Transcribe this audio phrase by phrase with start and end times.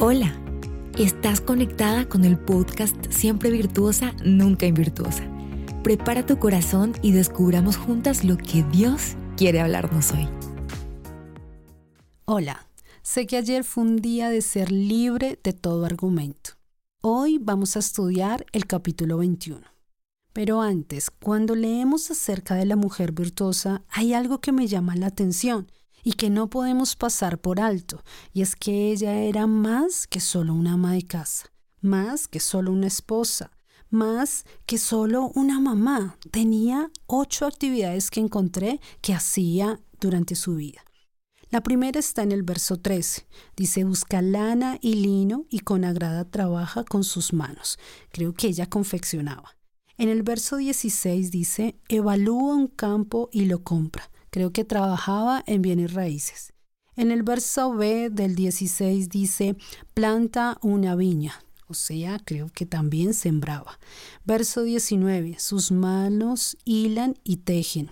[0.00, 0.32] Hola,
[0.96, 5.24] estás conectada con el podcast Siempre Virtuosa, Nunca Invirtuosa.
[5.82, 10.28] Prepara tu corazón y descubramos juntas lo que Dios quiere hablarnos hoy.
[12.26, 12.68] Hola,
[13.02, 16.50] sé que ayer fue un día de ser libre de todo argumento.
[17.00, 19.66] Hoy vamos a estudiar el capítulo 21.
[20.32, 25.08] Pero antes, cuando leemos acerca de la mujer virtuosa, hay algo que me llama la
[25.08, 25.66] atención
[26.02, 28.02] y que no podemos pasar por alto,
[28.32, 32.72] y es que ella era más que solo una ama de casa, más que solo
[32.72, 33.52] una esposa,
[33.90, 36.18] más que solo una mamá.
[36.30, 40.82] Tenía ocho actividades que encontré que hacía durante su vida.
[41.50, 43.26] La primera está en el verso 13.
[43.56, 47.78] Dice, busca lana y lino y con agrada trabaja con sus manos.
[48.10, 49.56] Creo que ella confeccionaba.
[49.96, 54.10] En el verso 16 dice, evalúa un campo y lo compra.
[54.30, 56.52] Creo que trabajaba en bienes raíces.
[56.96, 59.56] En el verso B del 16 dice,
[59.94, 61.34] planta una viña.
[61.68, 63.78] O sea, creo que también sembraba.
[64.24, 67.90] Verso 19, sus manos hilan y tejen.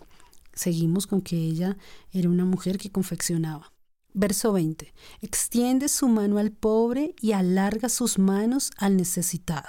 [0.54, 1.76] Seguimos con que ella
[2.10, 3.72] era una mujer que confeccionaba.
[4.14, 9.68] Verso 20, extiende su mano al pobre y alarga sus manos al necesitado.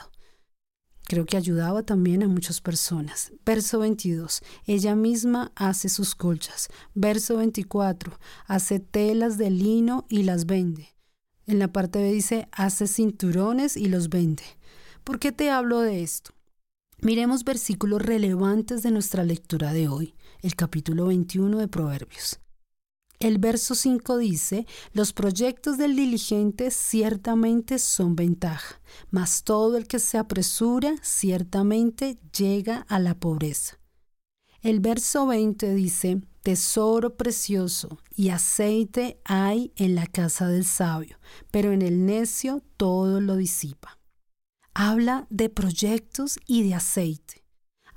[1.08, 3.31] Creo que ayudaba también a muchas personas.
[3.45, 4.41] Verso 22.
[4.66, 6.67] Ella misma hace sus colchas.
[6.95, 8.19] Verso 24.
[8.45, 10.89] Hace telas de lino y las vende.
[11.45, 14.44] En la parte B dice, hace cinturones y los vende.
[15.05, 16.31] ¿Por qué te hablo de esto?
[17.02, 22.42] Miremos versículos relevantes de nuestra lectura de hoy, el capítulo 21 de Proverbios.
[23.20, 28.80] El verso 5 dice, los proyectos del diligente ciertamente son ventaja,
[29.10, 33.80] mas todo el que se apresura ciertamente llega a la pobreza.
[34.62, 41.18] El verso 20 dice, tesoro precioso y aceite hay en la casa del sabio,
[41.50, 43.98] pero en el necio todo lo disipa.
[44.76, 47.46] Habla de proyectos y de aceite.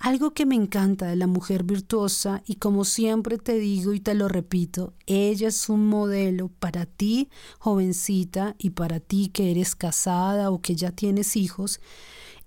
[0.03, 4.15] Algo que me encanta de la mujer virtuosa y como siempre te digo y te
[4.15, 7.29] lo repito, ella es un modelo para ti,
[7.59, 11.81] jovencita, y para ti que eres casada o que ya tienes hijos,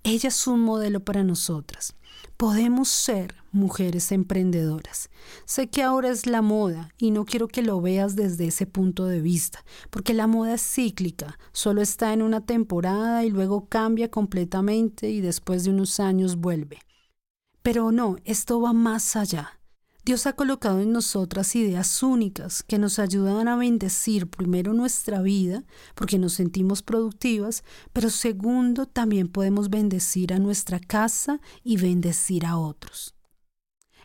[0.02, 1.94] ella es un modelo para nosotras.
[2.36, 5.08] Podemos ser mujeres emprendedoras.
[5.44, 9.06] Sé que ahora es la moda y no quiero que lo veas desde ese punto
[9.06, 14.10] de vista, porque la moda es cíclica, solo está en una temporada y luego cambia
[14.10, 16.80] completamente y después de unos años vuelve.
[17.64, 19.58] Pero no, esto va más allá.
[20.04, 25.64] Dios ha colocado en nosotras ideas únicas que nos ayudan a bendecir primero nuestra vida,
[25.94, 27.64] porque nos sentimos productivas,
[27.94, 33.14] pero segundo también podemos bendecir a nuestra casa y bendecir a otros.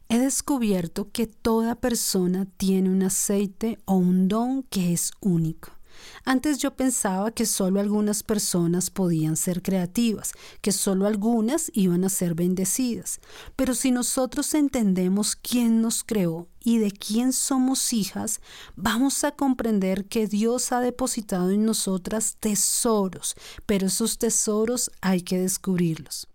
[0.08, 5.79] He descubierto que toda persona tiene un aceite o un don que es único.
[6.26, 12.10] Antes yo pensaba que solo algunas personas podían ser creativas, que solo algunas iban a
[12.10, 13.20] ser bendecidas.
[13.56, 18.42] Pero si nosotros entendemos quién nos creó y de quién somos hijas,
[18.76, 23.36] vamos a comprender que Dios ha depositado en nosotras tesoros,
[23.66, 26.28] pero esos tesoros hay que descubrirlos.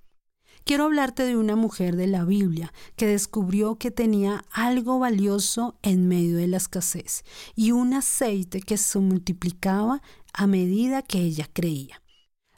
[0.64, 6.08] Quiero hablarte de una mujer de la Biblia que descubrió que tenía algo valioso en
[6.08, 7.22] medio de la escasez
[7.54, 10.00] y un aceite que se multiplicaba
[10.32, 12.00] a medida que ella creía.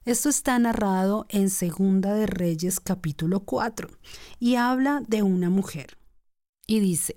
[0.04, 3.88] Esto está narrado en Segunda de Reyes capítulo 4
[4.38, 5.98] y habla de una mujer.
[6.64, 7.16] Y dice,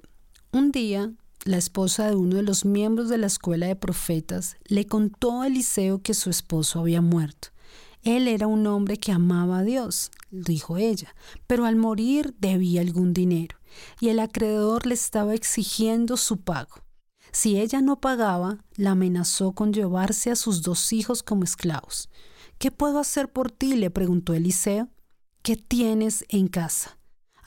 [0.51, 1.13] un día
[1.45, 5.47] la esposa de uno de los miembros de la escuela de profetas le contó a
[5.47, 7.49] Eliseo que su esposo había muerto
[8.03, 11.15] él era un hombre que amaba a Dios, dijo ella,
[11.47, 13.57] pero al morir debía algún dinero,
[13.99, 16.75] y el acreedor le estaba exigiendo su pago.
[17.31, 22.09] Si ella no pagaba, la amenazó con llevarse a sus dos hijos como esclavos.
[22.57, 23.75] ¿Qué puedo hacer por ti?
[23.75, 24.89] le preguntó Eliseo.
[25.41, 26.98] ¿Qué tienes en casa?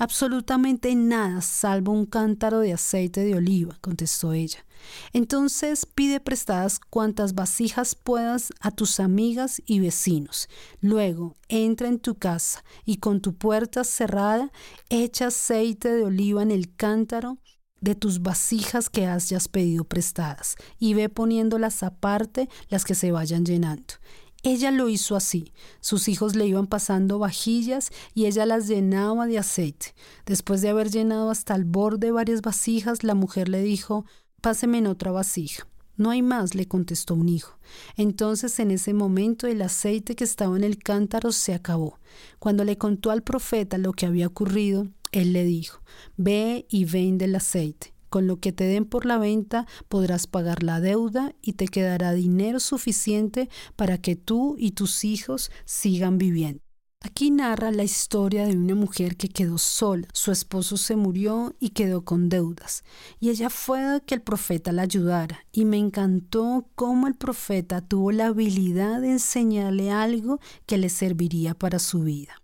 [0.02, 4.66] Absolutamente nada, salvo un cántaro de aceite de oliva, contestó ella.
[5.12, 10.48] Entonces pide prestadas cuantas vasijas puedas a tus amigas y vecinos.
[10.80, 14.50] Luego entra en tu casa y con tu puerta cerrada
[14.90, 17.38] echa aceite de oliva en el cántaro
[17.80, 23.44] de tus vasijas que hayas pedido prestadas y ve poniéndolas aparte las que se vayan
[23.44, 23.94] llenando.
[24.42, 25.52] Ella lo hizo así.
[25.80, 29.94] Sus hijos le iban pasando vajillas y ella las llenaba de aceite.
[30.26, 34.04] Después de haber llenado hasta el borde varias vasijas, la mujer le dijo,
[34.40, 35.68] Páseme en otra vasija.
[35.96, 37.56] No hay más, le contestó un hijo.
[37.96, 42.00] Entonces en ese momento el aceite que estaba en el cántaro se acabó.
[42.40, 45.82] Cuando le contó al profeta lo que había ocurrido, él le dijo,
[46.16, 50.62] Ve y vende el aceite con lo que te den por la venta podrás pagar
[50.62, 56.60] la deuda y te quedará dinero suficiente para que tú y tus hijos sigan viviendo.
[57.00, 61.70] Aquí narra la historia de una mujer que quedó sola, su esposo se murió y
[61.70, 62.84] quedó con deudas,
[63.18, 67.80] y ella fue a que el profeta la ayudara, y me encantó cómo el profeta
[67.80, 72.41] tuvo la habilidad de enseñarle algo que le serviría para su vida.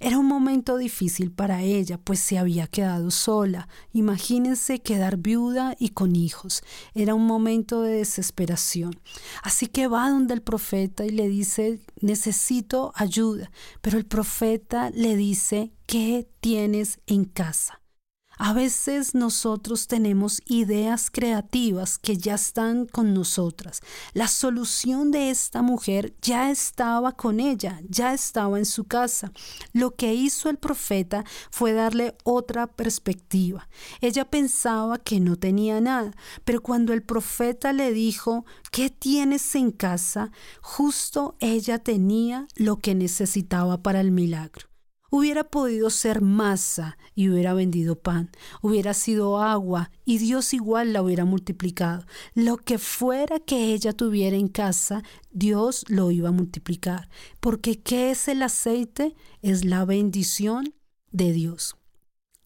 [0.00, 3.68] Era un momento difícil para ella, pues se había quedado sola.
[3.92, 6.62] Imagínense quedar viuda y con hijos.
[6.94, 9.00] Era un momento de desesperación.
[9.42, 13.50] Así que va donde el profeta y le dice, necesito ayuda.
[13.80, 17.80] Pero el profeta le dice, ¿qué tienes en casa?
[18.38, 23.80] A veces nosotros tenemos ideas creativas que ya están con nosotras.
[24.12, 29.32] La solución de esta mujer ya estaba con ella, ya estaba en su casa.
[29.72, 33.68] Lo que hizo el profeta fue darle otra perspectiva.
[34.02, 36.12] Ella pensaba que no tenía nada,
[36.44, 40.30] pero cuando el profeta le dijo, ¿qué tienes en casa?
[40.60, 44.75] Justo ella tenía lo que necesitaba para el milagro.
[45.10, 48.30] Hubiera podido ser masa y hubiera vendido pan,
[48.60, 52.04] hubiera sido agua y Dios igual la hubiera multiplicado.
[52.34, 57.08] Lo que fuera que ella tuviera en casa, Dios lo iba a multiplicar.
[57.40, 59.14] Porque ¿qué es el aceite?
[59.42, 60.74] Es la bendición
[61.12, 61.76] de Dios.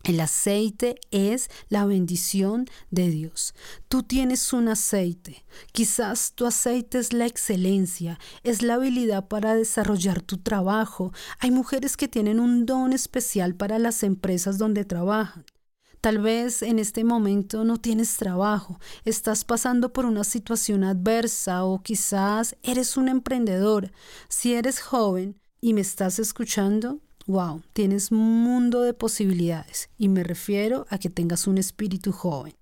[0.02, 3.54] El aceite es la bendición de Dios.
[3.88, 5.44] Tú tienes un aceite.
[5.72, 11.12] Quizás tu aceite es la excelencia, es la habilidad para desarrollar tu trabajo.
[11.38, 15.44] Hay mujeres que tienen un don especial para las empresas donde trabajan.
[16.00, 21.82] Tal vez en este momento no tienes trabajo, estás pasando por una situación adversa o
[21.82, 23.92] quizás eres un emprendedor.
[24.30, 27.00] Si eres joven y me estás escuchando,
[27.30, 32.56] Wow, tienes un mundo de posibilidades y me refiero a que tengas un espíritu joven.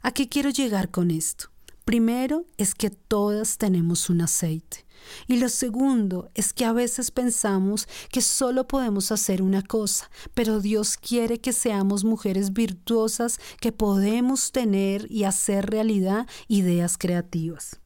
[0.00, 1.50] ¿A qué quiero llegar con esto?
[1.84, 4.86] Primero es que todas tenemos un aceite.
[5.26, 10.60] Y lo segundo es que a veces pensamos que solo podemos hacer una cosa, pero
[10.60, 17.78] Dios quiere que seamos mujeres virtuosas que podemos tener y hacer realidad ideas creativas.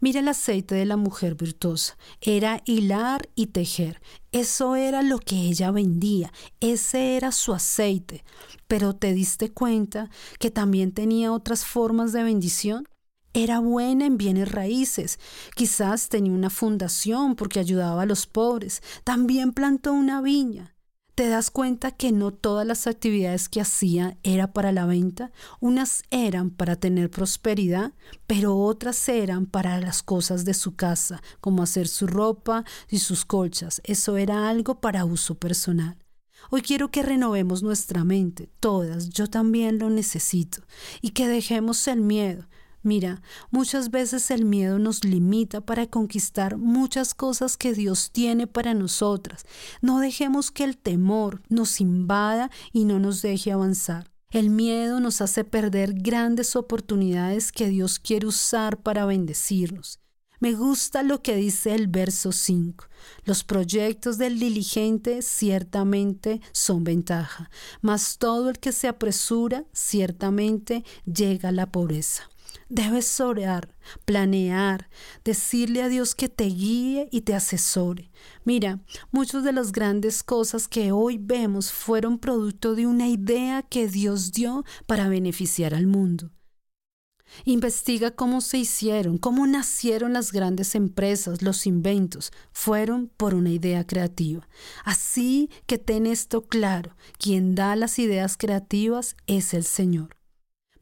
[0.00, 1.98] Mira el aceite de la mujer virtuosa.
[2.20, 4.00] Era hilar y tejer.
[4.30, 6.32] Eso era lo que ella vendía.
[6.60, 8.24] Ese era su aceite.
[8.68, 10.08] Pero te diste cuenta
[10.38, 12.88] que también tenía otras formas de bendición.
[13.34, 15.18] Era buena en bienes raíces.
[15.56, 18.82] Quizás tenía una fundación porque ayudaba a los pobres.
[19.04, 20.77] También plantó una viña
[21.18, 26.04] te das cuenta que no todas las actividades que hacía era para la venta, unas
[26.12, 27.92] eran para tener prosperidad,
[28.28, 33.24] pero otras eran para las cosas de su casa, como hacer su ropa y sus
[33.24, 33.80] colchas.
[33.82, 35.96] Eso era algo para uso personal.
[36.50, 40.62] Hoy quiero que renovemos nuestra mente, todas, yo también lo necesito,
[41.02, 42.46] y que dejemos el miedo,
[42.88, 43.20] Mira,
[43.50, 49.44] muchas veces el miedo nos limita para conquistar muchas cosas que Dios tiene para nosotras.
[49.82, 54.10] No dejemos que el temor nos invada y no nos deje avanzar.
[54.30, 60.00] El miedo nos hace perder grandes oportunidades que Dios quiere usar para bendecirnos.
[60.40, 62.86] Me gusta lo que dice el verso 5.
[63.24, 67.50] Los proyectos del diligente ciertamente son ventaja,
[67.82, 72.30] mas todo el que se apresura ciertamente llega a la pobreza.
[72.68, 74.90] Debes orar, planear,
[75.24, 78.10] decirle a Dios que te guíe y te asesore.
[78.44, 78.80] Mira,
[79.10, 84.32] muchas de las grandes cosas que hoy vemos fueron producto de una idea que Dios
[84.32, 86.30] dio para beneficiar al mundo.
[87.44, 92.32] Investiga cómo se hicieron, cómo nacieron las grandes empresas, los inventos.
[92.52, 94.48] Fueron por una idea creativa.
[94.84, 100.17] Así que ten esto claro, quien da las ideas creativas es el Señor.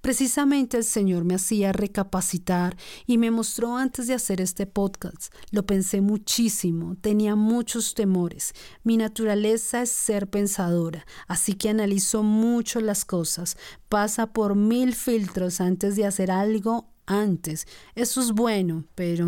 [0.06, 2.76] Precisamente el Señor me hacía recapacitar
[3.08, 5.34] y me mostró antes de hacer este podcast.
[5.50, 8.52] Lo pensé muchísimo, tenía muchos temores.
[8.84, 13.56] Mi naturaleza es ser pensadora, así que analizo mucho las cosas.
[13.88, 17.66] Pasa por mil filtros antes de hacer algo antes.
[17.96, 19.26] Eso es bueno, pero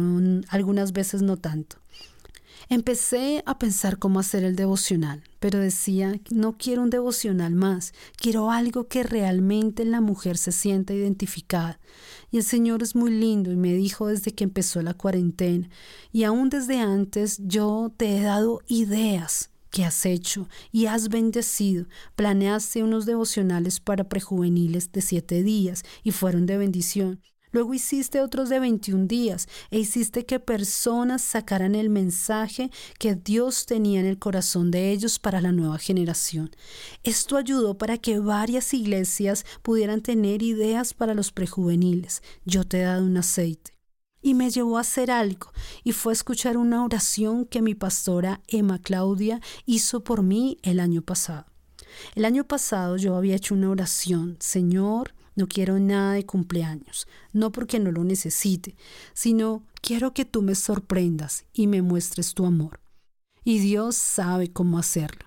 [0.48, 1.78] algunas veces no tanto.
[2.70, 8.50] Empecé a pensar cómo hacer el devocional, pero decía, no quiero un devocional más, quiero
[8.50, 11.80] algo que realmente la mujer se sienta identificada.
[12.30, 15.70] Y el Señor es muy lindo y me dijo desde que empezó la cuarentena,
[16.12, 21.86] y aún desde antes yo te he dado ideas que has hecho y has bendecido.
[22.16, 27.22] Planeaste unos devocionales para prejuveniles de siete días y fueron de bendición.
[27.50, 33.66] Luego hiciste otros de 21 días e hiciste que personas sacaran el mensaje que Dios
[33.66, 36.50] tenía en el corazón de ellos para la nueva generación.
[37.04, 42.22] Esto ayudó para que varias iglesias pudieran tener ideas para los prejuveniles.
[42.44, 43.72] Yo te he dado un aceite.
[44.20, 45.52] Y me llevó a hacer algo,
[45.84, 50.80] y fue a escuchar una oración que mi pastora Emma Claudia hizo por mí el
[50.80, 51.46] año pasado.
[52.14, 57.52] El año pasado yo había hecho una oración, Señor, no quiero nada de cumpleaños, no
[57.52, 58.74] porque no lo necesite,
[59.14, 62.80] sino quiero que tú me sorprendas y me muestres tu amor.
[63.44, 65.26] Y Dios sabe cómo hacerlo.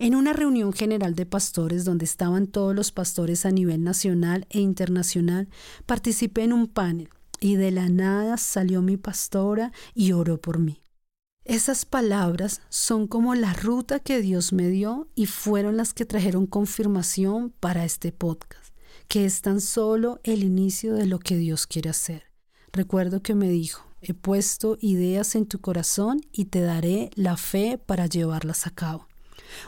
[0.00, 4.58] En una reunión general de pastores donde estaban todos los pastores a nivel nacional e
[4.58, 5.48] internacional,
[5.86, 10.82] participé en un panel y de la nada salió mi pastora y oró por mí.
[11.44, 16.46] Esas palabras son como la ruta que Dios me dio y fueron las que trajeron
[16.46, 18.71] confirmación para este podcast
[19.12, 22.32] que es tan solo el inicio de lo que Dios quiere hacer.
[22.72, 27.76] Recuerdo que me dijo, he puesto ideas en tu corazón y te daré la fe
[27.76, 29.06] para llevarlas a cabo.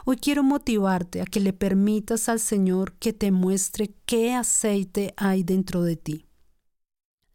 [0.07, 5.43] Hoy quiero motivarte a que le permitas al Señor que te muestre qué aceite hay
[5.43, 6.25] dentro de ti.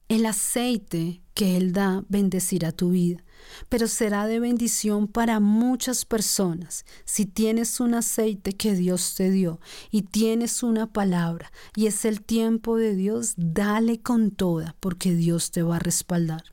[0.08, 3.24] El aceite que Él da bendecirá tu vida,
[3.70, 6.84] pero será de bendición para muchas personas.
[7.06, 12.22] Si tienes un aceite que Dios te dio y tienes una palabra y es el
[12.24, 16.44] tiempo de Dios, dale con toda, porque Dios te va a respaldar.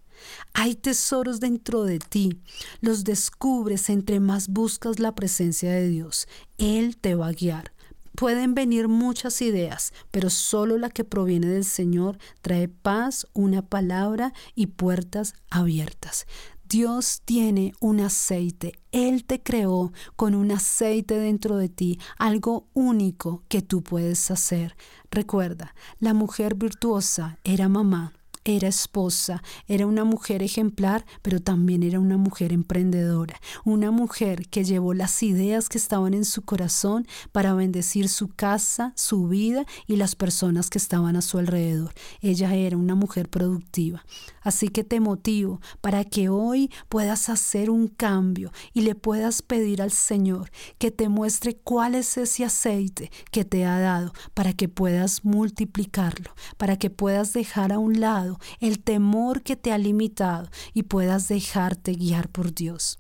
[0.55, 2.41] Hay tesoros dentro de ti,
[2.81, 6.29] los descubres entre más buscas la presencia de Dios.
[6.59, 7.73] Él te va a guiar.
[8.17, 14.33] Pueden venir muchas ideas, pero solo la que proviene del Señor trae paz, una palabra
[14.55, 16.27] y puertas abiertas.
[16.69, 18.73] Dios tiene un aceite.
[18.91, 24.77] Él te creó con un aceite dentro de ti, algo único que tú puedes hacer.
[25.11, 28.15] Recuerda, la mujer virtuosa era mamá,
[28.55, 34.63] era esposa, era una mujer ejemplar, pero también era una mujer emprendedora, una mujer que
[34.63, 39.97] llevó las ideas que estaban en su corazón para bendecir su casa, su vida y
[39.97, 41.93] las personas que estaban a su alrededor.
[42.21, 44.05] Ella era una mujer productiva.
[44.43, 49.83] Así que te motivo para que hoy puedas hacer un cambio y le puedas pedir
[49.83, 54.69] al Señor que te muestre cuál es ese aceite que te ha dado para que
[54.69, 60.49] puedas multiplicarlo, para que puedas dejar a un lado el temor que te ha limitado
[60.73, 62.99] y puedas dejarte guiar por Dios.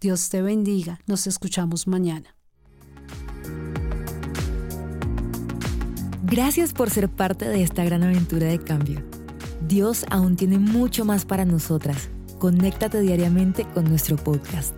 [0.00, 2.36] Dios te bendiga, nos escuchamos mañana.
[6.22, 9.02] Gracias por ser parte de esta gran aventura de cambio.
[9.66, 12.10] Dios aún tiene mucho más para nosotras.
[12.38, 14.74] Conéctate diariamente con nuestro podcast.